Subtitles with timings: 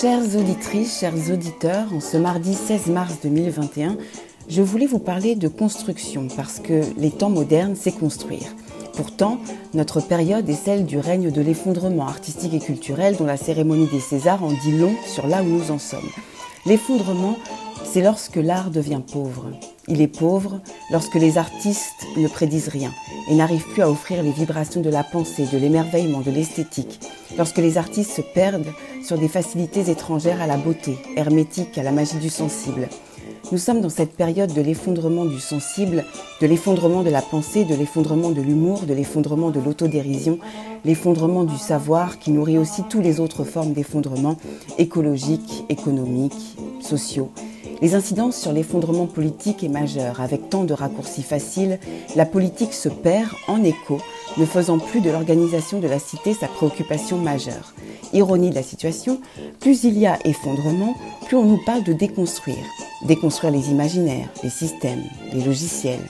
[0.00, 3.96] Chères auditrices, chers auditeurs, en ce mardi 16 mars 2021,
[4.48, 8.54] je voulais vous parler de construction parce que les temps modernes, c'est construire.
[8.94, 9.38] Pourtant,
[9.74, 14.00] notre période est celle du règne de l'effondrement artistique et culturel dont la cérémonie des
[14.00, 16.10] Césars en dit long sur là où nous en sommes.
[16.64, 17.36] L'effondrement,
[17.86, 19.50] c'est lorsque l'art devient pauvre.
[19.88, 20.60] Il est pauvre
[20.90, 22.92] lorsque les artistes ne prédisent rien
[23.30, 27.00] et n'arrivent plus à offrir les vibrations de la pensée, de l'émerveillement, de l'esthétique.
[27.38, 28.72] Lorsque les artistes se perdent
[29.02, 32.88] sur des facilités étrangères à la beauté, hermétiques à la magie du sensible.
[33.52, 36.04] Nous sommes dans cette période de l'effondrement du sensible,
[36.40, 40.40] de l'effondrement de la pensée, de l'effondrement de l'humour, de l'effondrement de l'autodérision,
[40.84, 44.36] l'effondrement du savoir qui nourrit aussi toutes les autres formes d'effondrement
[44.78, 47.30] écologiques, économiques, sociaux.
[47.82, 50.20] Les incidences sur l'effondrement politique est majeure.
[50.20, 51.78] Avec tant de raccourcis faciles,
[52.14, 53.98] la politique se perd en écho,
[54.38, 57.74] ne faisant plus de l'organisation de la cité sa préoccupation majeure.
[58.12, 59.20] Ironie de la situation,
[59.60, 60.94] plus il y a effondrement,
[61.26, 62.64] plus on nous parle de déconstruire.
[63.04, 65.02] Déconstruire les imaginaires, les systèmes,
[65.34, 66.00] les logiciels.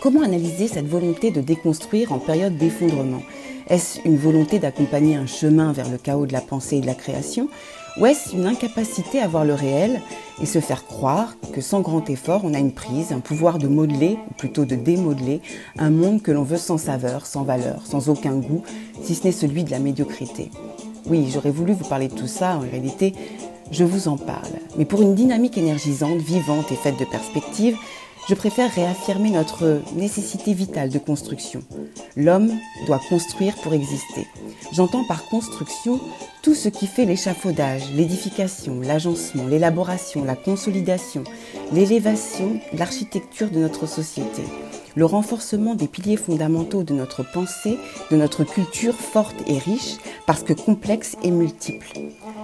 [0.00, 3.22] Comment analyser cette volonté de déconstruire en période d'effondrement?
[3.68, 6.94] Est-ce une volonté d'accompagner un chemin vers le chaos de la pensée et de la
[6.94, 7.48] création?
[8.00, 10.00] Ou est-ce une incapacité à voir le réel?
[10.40, 13.68] Et se faire croire que sans grand effort, on a une prise, un pouvoir de
[13.68, 15.40] modeler, ou plutôt de démodeler,
[15.78, 18.62] un monde que l'on veut sans saveur, sans valeur, sans aucun goût,
[19.02, 20.50] si ce n'est celui de la médiocrité
[21.06, 23.14] Oui, j'aurais voulu vous parler de tout ça, en réalité,
[23.70, 24.58] je vous en parle.
[24.76, 27.76] Mais pour une dynamique énergisante, vivante et faite de perspectives,
[28.28, 31.62] je préfère réaffirmer notre nécessité vitale de construction.
[32.16, 32.52] L'homme
[32.86, 34.26] doit construire pour exister.
[34.72, 36.00] J'entends par construction
[36.42, 41.24] tout ce qui fait l'échafaudage, l'édification, l'agencement, l'élaboration, la consolidation,
[41.72, 44.42] l'élévation, l'architecture de notre société,
[44.96, 47.78] le renforcement des piliers fondamentaux de notre pensée,
[48.10, 51.88] de notre culture forte et riche, parce que complexe et multiple.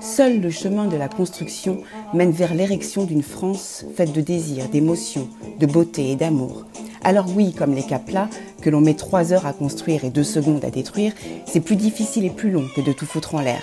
[0.00, 1.78] Seul le chemin de la construction
[2.14, 6.64] mène vers l'érection d'une France faite de désirs, d'émotions, de beauté et d'amour.
[7.02, 8.28] Alors oui, comme les cas plats,
[8.60, 11.12] que l'on met trois heures à construire et deux secondes à détruire,
[11.46, 13.62] c'est plus difficile et plus long que de tout foutre en l'air.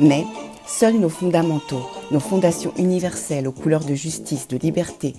[0.00, 0.24] Mais
[0.66, 5.14] seuls nos fondamentaux, nos fondations universelles aux couleurs de justice, de liberté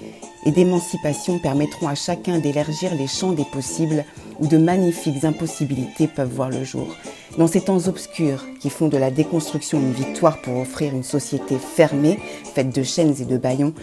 [0.46, 4.06] et d'émancipation permettront à chacun d'élargir les champs des possibles
[4.40, 6.88] où de magnifiques impossibilités peuvent voir le jour.
[7.38, 11.58] Dans ces temps obscurs qui font de la déconstruction une victoire pour offrir une société
[11.58, 12.20] fermée,
[12.54, 13.74] faite de chaînes et de baillons,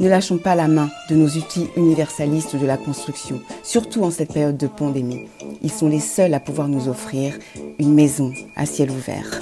[0.00, 4.32] ne lâchons pas la main de nos outils universalistes de la construction, surtout en cette
[4.32, 5.26] période de pandémie.
[5.62, 7.38] Ils sont les seuls à pouvoir nous offrir
[7.78, 9.40] une maison à ciel ouvert.